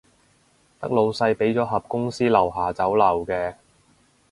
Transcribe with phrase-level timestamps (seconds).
[0.79, 3.53] 得老細畀咗盒公司樓下酒樓嘅